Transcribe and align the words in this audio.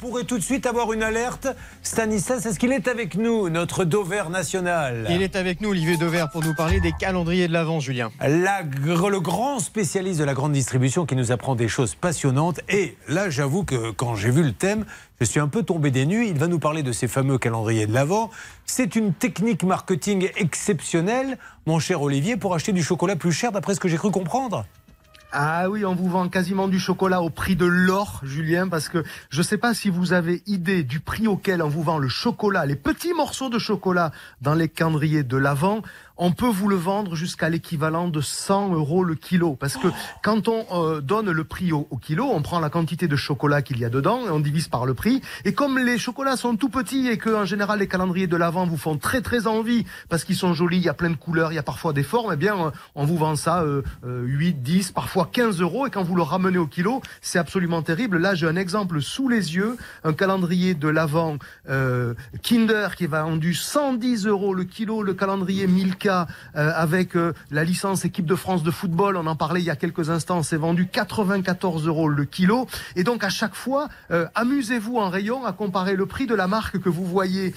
pourrait 0.00 0.24
tout 0.24 0.38
de 0.38 0.42
suite 0.42 0.64
avoir 0.64 0.94
une 0.94 1.02
alerte. 1.02 1.46
Stanislas, 1.82 2.46
est-ce 2.46 2.58
qu'il 2.58 2.72
est 2.72 2.88
avec 2.88 3.16
nous, 3.16 3.50
notre 3.50 3.84
Dover 3.84 4.24
national? 4.30 5.06
Il 5.10 5.20
est 5.20 5.36
avec 5.36 5.60
nous, 5.60 5.68
Olivier 5.68 5.98
Dover, 5.98 6.24
pour 6.32 6.42
nous 6.42 6.54
parler 6.54 6.80
des 6.80 6.92
calendriers 6.92 7.48
de 7.48 7.52
l'Avent, 7.52 7.80
Julien. 7.80 8.10
La, 8.20 8.62
le 8.62 9.20
grand 9.20 9.58
spécialiste 9.58 10.18
de 10.18 10.24
la 10.24 10.32
grande 10.32 10.52
distribution 10.52 11.04
qui 11.04 11.16
nous 11.16 11.32
apprend 11.32 11.54
des 11.54 11.68
choses 11.68 11.94
passionnantes. 11.94 12.60
Et 12.70 12.96
là, 13.08 13.28
j'avoue 13.28 13.62
que 13.62 13.90
quand 13.90 14.14
j'ai 14.14 14.30
vu 14.30 14.42
le 14.42 14.52
thème, 14.52 14.86
je 15.20 15.26
suis 15.26 15.38
un 15.38 15.48
peu 15.48 15.62
tombé 15.62 15.90
des 15.90 16.06
nues. 16.06 16.26
Il 16.26 16.38
va 16.38 16.46
nous 16.46 16.58
parler 16.58 16.82
de 16.82 16.92
ces 16.92 17.06
fameux 17.06 17.36
calendriers 17.36 17.86
de 17.86 17.92
l'Avent. 17.92 18.30
C'est 18.64 18.96
une 18.96 19.12
technique 19.12 19.64
marketing 19.64 20.30
exceptionnelle, 20.36 21.36
mon 21.66 21.78
cher 21.78 22.00
Olivier, 22.00 22.38
pour 22.38 22.54
acheter 22.54 22.72
du 22.72 22.82
chocolat 22.82 23.16
plus 23.16 23.32
cher, 23.32 23.52
d'après 23.52 23.74
ce 23.74 23.80
que 23.80 23.88
j'ai 23.88 23.98
cru 23.98 24.10
comprendre. 24.10 24.64
Ah 25.32 25.70
oui, 25.70 25.84
on 25.84 25.94
vous 25.94 26.08
vend 26.08 26.28
quasiment 26.28 26.66
du 26.66 26.80
chocolat 26.80 27.22
au 27.22 27.30
prix 27.30 27.54
de 27.54 27.64
l'or, 27.64 28.20
Julien, 28.24 28.66
parce 28.66 28.88
que 28.88 29.04
je 29.28 29.38
ne 29.38 29.42
sais 29.44 29.58
pas 29.58 29.74
si 29.74 29.88
vous 29.88 30.12
avez 30.12 30.42
idée 30.46 30.82
du 30.82 30.98
prix 30.98 31.28
auquel 31.28 31.62
on 31.62 31.68
vous 31.68 31.84
vend 31.84 31.98
le 31.98 32.08
chocolat, 32.08 32.66
les 32.66 32.74
petits 32.74 33.14
morceaux 33.14 33.48
de 33.48 33.60
chocolat 33.60 34.10
dans 34.40 34.54
les 34.54 34.68
calendriers 34.68 35.22
de 35.22 35.36
l'Avent 35.36 35.82
on 36.20 36.32
peut 36.32 36.46
vous 36.46 36.68
le 36.68 36.76
vendre 36.76 37.16
jusqu'à 37.16 37.48
l'équivalent 37.48 38.08
de 38.08 38.20
100 38.20 38.74
euros 38.74 39.04
le 39.04 39.14
kilo. 39.14 39.54
Parce 39.54 39.78
que 39.78 39.88
quand 40.22 40.48
on 40.48 40.66
euh, 40.70 41.00
donne 41.00 41.30
le 41.30 41.44
prix 41.44 41.72
au, 41.72 41.86
kilo, 42.00 42.28
on 42.30 42.42
prend 42.42 42.60
la 42.60 42.68
quantité 42.68 43.08
de 43.08 43.16
chocolat 43.16 43.62
qu'il 43.62 43.78
y 43.78 43.86
a 43.86 43.88
dedans 43.88 44.26
et 44.26 44.30
on 44.30 44.38
divise 44.38 44.68
par 44.68 44.84
le 44.84 44.92
prix. 44.92 45.22
Et 45.46 45.54
comme 45.54 45.78
les 45.78 45.96
chocolats 45.96 46.36
sont 46.36 46.56
tout 46.56 46.68
petits 46.68 47.08
et 47.08 47.16
que 47.16 47.30
en 47.30 47.46
général 47.46 47.78
les 47.78 47.88
calendriers 47.88 48.26
de 48.26 48.36
l'avant 48.36 48.66
vous 48.66 48.76
font 48.76 48.98
très 48.98 49.22
très 49.22 49.46
envie 49.46 49.86
parce 50.10 50.24
qu'ils 50.24 50.36
sont 50.36 50.52
jolis, 50.52 50.76
il 50.76 50.84
y 50.84 50.90
a 50.90 50.94
plein 50.94 51.08
de 51.08 51.16
couleurs, 51.16 51.52
il 51.52 51.54
y 51.54 51.58
a 51.58 51.62
parfois 51.62 51.94
des 51.94 52.02
formes, 52.02 52.32
eh 52.34 52.36
bien 52.36 52.72
on 52.94 53.04
vous 53.06 53.16
vend 53.16 53.34
ça 53.34 53.64
8, 54.04 54.62
10, 54.62 54.90
euh, 54.90 54.92
parfois 54.92 55.26
15 55.32 55.62
euros. 55.62 55.86
Et 55.86 55.90
quand 55.90 56.02
vous 56.02 56.16
le 56.16 56.22
ramenez 56.22 56.58
au 56.58 56.66
kilo, 56.66 57.00
c'est 57.22 57.38
absolument 57.38 57.80
terrible. 57.80 58.18
Là, 58.18 58.34
j'ai 58.34 58.46
un 58.46 58.56
exemple 58.56 59.00
sous 59.00 59.30
les 59.30 59.54
yeux, 59.54 59.78
un 60.04 60.12
calendrier 60.12 60.74
de 60.74 60.88
l'avant 60.88 61.38
euh, 61.70 62.12
Kinder 62.42 62.88
qui 62.94 63.06
va 63.06 63.22
vendu 63.22 63.54
110 63.54 64.26
euros 64.26 64.52
le 64.52 64.64
kilo, 64.64 65.02
le 65.02 65.14
calendrier 65.14 65.66
Milka 65.66 66.09
euh, 66.10 66.72
avec 66.74 67.16
euh, 67.16 67.32
la 67.50 67.64
licence 67.64 68.04
équipe 68.04 68.26
de 68.26 68.34
France 68.34 68.62
de 68.62 68.70
football, 68.70 69.16
on 69.16 69.26
en 69.26 69.36
parlait 69.36 69.60
il 69.60 69.66
y 69.66 69.70
a 69.70 69.76
quelques 69.76 70.10
instants, 70.10 70.42
c'est 70.42 70.56
vendu 70.56 70.86
94 70.86 71.86
euros 71.86 72.08
le 72.08 72.24
kilo. 72.24 72.66
Et 72.96 73.04
donc 73.04 73.24
à 73.24 73.28
chaque 73.28 73.54
fois, 73.54 73.88
euh, 74.10 74.26
amusez-vous 74.34 74.96
en 74.96 75.08
rayon 75.08 75.44
à 75.44 75.52
comparer 75.52 75.96
le 75.96 76.06
prix 76.06 76.26
de 76.26 76.34
la 76.34 76.46
marque 76.46 76.78
que 76.78 76.88
vous 76.88 77.04
voyez 77.04 77.54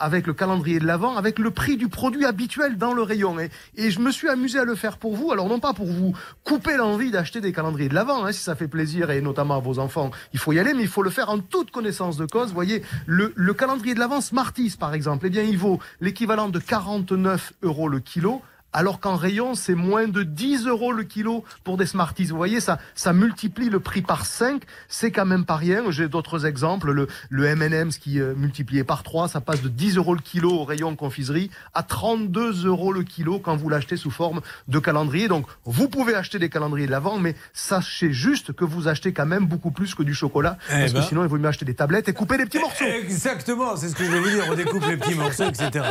avec 0.00 0.26
le 0.26 0.34
calendrier 0.34 0.78
de 0.78 0.86
l'avant, 0.86 1.16
avec 1.16 1.38
le 1.38 1.50
prix 1.50 1.76
du 1.76 1.88
produit 1.88 2.24
habituel 2.24 2.76
dans 2.76 2.92
le 2.92 3.02
rayon. 3.02 3.38
Et, 3.40 3.50
et, 3.76 3.90
je 3.90 4.00
me 4.00 4.10
suis 4.10 4.28
amusé 4.28 4.58
à 4.58 4.64
le 4.64 4.74
faire 4.74 4.98
pour 4.98 5.16
vous. 5.16 5.32
Alors 5.32 5.48
non 5.48 5.58
pas 5.58 5.72
pour 5.72 5.86
vous 5.86 6.14
couper 6.44 6.76
l'envie 6.76 7.10
d'acheter 7.10 7.40
des 7.40 7.52
calendriers 7.52 7.88
de 7.88 7.94
l'avant, 7.94 8.24
hein, 8.24 8.32
si 8.32 8.40
ça 8.40 8.54
fait 8.54 8.68
plaisir 8.68 9.10
et 9.10 9.20
notamment 9.20 9.56
à 9.56 9.60
vos 9.60 9.78
enfants, 9.78 10.10
il 10.32 10.38
faut 10.38 10.52
y 10.52 10.58
aller, 10.58 10.74
mais 10.74 10.82
il 10.82 10.88
faut 10.88 11.02
le 11.02 11.10
faire 11.10 11.30
en 11.30 11.38
toute 11.38 11.70
connaissance 11.70 12.16
de 12.16 12.26
cause. 12.26 12.48
Vous 12.48 12.54
voyez, 12.54 12.82
le, 13.06 13.32
le 13.34 13.54
calendrier 13.54 13.94
de 13.94 14.00
l'avant 14.00 14.20
Smarties 14.20 14.76
par 14.78 14.94
exemple, 14.94 15.26
eh 15.26 15.30
bien 15.30 15.42
il 15.42 15.58
vaut 15.58 15.80
l'équivalent 16.00 16.48
de 16.48 16.58
49 16.58 17.52
euros 17.62 17.85
le 17.88 18.00
kilo 18.00 18.42
alors 18.72 19.00
qu'en 19.00 19.16
rayon, 19.16 19.54
c'est 19.54 19.74
moins 19.74 20.06
de 20.06 20.22
10 20.22 20.66
euros 20.66 20.92
le 20.92 21.04
kilo 21.04 21.44
pour 21.64 21.76
des 21.76 21.86
Smarties. 21.86 22.26
Vous 22.26 22.36
voyez, 22.36 22.60
ça, 22.60 22.78
ça 22.94 23.12
multiplie 23.12 23.70
le 23.70 23.80
prix 23.80 24.02
par 24.02 24.26
5. 24.26 24.62
C'est 24.88 25.10
quand 25.10 25.24
même 25.24 25.44
pas 25.44 25.56
rien. 25.56 25.90
J'ai 25.90 26.08
d'autres 26.08 26.44
exemples. 26.44 26.90
Le, 26.90 27.08
le 27.30 27.46
M&M's 27.46 27.98
qui 27.98 28.20
euh, 28.20 28.34
multiplié 28.34 28.84
par 28.84 29.02
3, 29.02 29.28
ça 29.28 29.40
passe 29.40 29.62
de 29.62 29.68
10 29.68 29.96
euros 29.96 30.14
le 30.14 30.20
kilo 30.20 30.50
au 30.50 30.64
rayon 30.64 30.94
confiserie 30.94 31.50
à 31.74 31.82
32 31.82 32.66
euros 32.66 32.92
le 32.92 33.02
kilo 33.02 33.38
quand 33.38 33.56
vous 33.56 33.68
l'achetez 33.68 33.96
sous 33.96 34.10
forme 34.10 34.40
de 34.68 34.78
calendrier. 34.78 35.28
Donc, 35.28 35.46
vous 35.64 35.88
pouvez 35.88 36.14
acheter 36.14 36.38
des 36.38 36.48
calendriers 36.48 36.86
de 36.86 36.90
l'avant, 36.92 37.18
mais 37.18 37.34
sachez 37.54 38.12
juste 38.12 38.52
que 38.52 38.64
vous 38.64 38.88
achetez 38.88 39.12
quand 39.12 39.26
même 39.26 39.46
beaucoup 39.46 39.70
plus 39.70 39.94
que 39.94 40.02
du 40.02 40.14
chocolat. 40.14 40.58
Eh 40.68 40.80
parce 40.80 40.92
que 40.92 40.98
ben. 40.98 41.04
sinon, 41.04 41.22
il 41.22 41.28
vaut 41.28 41.38
mieux 41.38 41.48
acheter 41.48 41.64
des 41.64 41.74
tablettes 41.74 42.08
et 42.08 42.12
couper 42.12 42.36
des 42.36 42.44
petits 42.44 42.58
morceaux. 42.58 42.84
Exactement, 42.84 43.76
c'est 43.76 43.88
ce 43.88 43.94
que 43.94 44.04
je 44.04 44.10
vais 44.10 44.20
vous 44.20 44.28
dire. 44.28 44.44
On 44.50 44.54
découpe 44.54 44.86
les 44.86 44.96
petits 44.96 45.14
morceaux, 45.14 45.44
etc. 45.44 45.84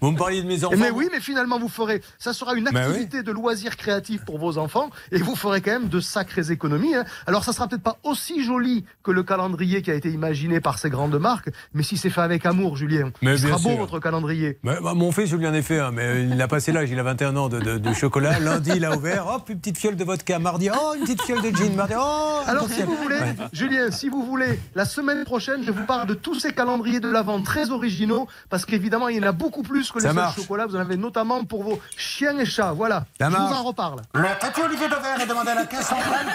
Vous 0.00 0.10
me 0.10 0.18
parliez 0.18 0.42
de 0.42 0.48
mes 0.48 0.64
enfants. 0.64 0.76
Mais 0.76 0.90
oui, 0.90 1.08
mais 1.12 1.20
finalement, 1.20 1.58
vous 1.58 1.68
ferez 1.68 2.02
ça 2.22 2.32
sera 2.32 2.54
une 2.54 2.68
bah 2.70 2.84
activité 2.84 3.24
de 3.24 3.32
loisirs 3.32 3.76
créatifs 3.76 4.24
pour 4.24 4.38
vos 4.38 4.56
enfants 4.56 4.90
et 5.10 5.18
vous 5.18 5.34
ferez 5.34 5.60
quand 5.60 5.72
même 5.72 5.88
de 5.88 5.98
sacrées 5.98 6.52
économies. 6.52 6.94
Hein. 6.94 7.04
Alors 7.26 7.42
ça 7.42 7.52
sera 7.52 7.66
peut-être 7.66 7.82
pas 7.82 7.98
aussi 8.04 8.44
joli 8.44 8.84
que 9.02 9.10
le 9.10 9.24
calendrier 9.24 9.82
qui 9.82 9.90
a 9.90 9.94
été 9.94 10.08
imaginé 10.08 10.60
par 10.60 10.78
ces 10.78 10.88
grandes 10.88 11.18
marques, 11.18 11.50
mais 11.74 11.82
si 11.82 11.96
c'est 11.96 12.10
fait 12.10 12.20
avec 12.20 12.46
amour, 12.46 12.76
Julien, 12.76 13.10
mais 13.22 13.36
sera 13.36 13.58
beau 13.58 13.76
votre 13.76 13.98
calendrier. 13.98 14.56
Bah, 14.62 14.78
mon 14.94 15.10
fils, 15.10 15.30
je 15.30 15.36
lui 15.36 15.48
en 15.48 15.54
ai 15.54 15.62
fait 15.62 15.80
un, 15.80 15.90
mais 15.90 16.22
il 16.22 16.40
a 16.40 16.46
passé 16.46 16.70
l'âge, 16.70 16.90
il 16.92 16.98
a 17.00 17.02
21 17.02 17.34
ans 17.34 17.48
de, 17.48 17.92
chocolat. 17.92 18.38
Lundi, 18.38 18.70
il 18.76 18.84
a 18.84 18.96
ouvert, 18.96 19.26
hop, 19.26 19.48
une 19.48 19.58
petite 19.58 19.78
fiole 19.78 19.96
de 19.96 20.04
vodka. 20.04 20.38
Mardi, 20.38 20.70
oh, 20.72 20.94
une 20.94 21.02
petite 21.02 21.22
fiole 21.22 21.42
de 21.42 21.50
gin. 21.50 21.74
Mardi, 21.74 21.94
oh, 21.98 22.40
Alors 22.46 22.68
si 22.68 22.82
vous 22.82 22.96
voulez, 22.96 23.18
Julien, 23.52 23.90
si 23.90 24.08
vous 24.08 24.24
voulez, 24.24 24.60
la 24.76 24.84
semaine 24.84 25.24
prochaine, 25.24 25.64
je 25.64 25.72
vous 25.72 25.84
parle 25.84 26.06
de 26.06 26.14
tous 26.14 26.38
ces 26.38 26.52
calendriers 26.52 27.00
de 27.00 27.08
l'avant 27.08 27.42
très 27.42 27.70
originaux, 27.70 28.28
parce 28.48 28.64
qu'évidemment, 28.64 29.08
il 29.08 29.16
y 29.16 29.20
en 29.20 29.28
a 29.28 29.32
beaucoup 29.32 29.62
plus 29.62 29.90
que 29.90 29.98
les 29.98 30.08
chocolats. 30.36 30.66
Vous 30.66 30.76
en 30.76 30.80
avez 30.80 30.96
notamment 30.96 31.42
pour 31.44 31.64
vos 31.64 31.80
chiens 32.22 32.38
et 32.38 32.44
chats. 32.44 32.72
Voilà, 32.72 33.04
je 33.20 33.26
vous 33.26 33.34
en 33.34 33.62
reparle. 33.64 34.02
Le 34.14 34.64
Olivier 34.64 34.88
Dover 34.88 35.22
est 35.22 35.26
demandé 35.26 35.50
à 35.50 35.54
la 35.54 35.66
caisse 35.66 35.86
centrale 35.86 36.26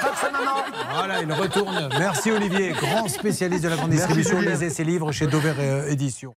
Voilà, 0.93 1.21
il 1.21 1.31
retourne. 1.31 1.89
Merci 1.97 2.31
Olivier, 2.31 2.73
grand 2.73 3.07
spécialiste 3.07 3.63
de 3.63 3.69
la 3.69 3.77
grande 3.77 3.91
distribution. 3.91 4.41
Lisez 4.41 4.69
ses 4.69 4.83
livres 4.83 5.11
chez 5.11 5.27
Dover 5.27 5.53
euh, 5.59 5.89
Éditions. 5.89 6.35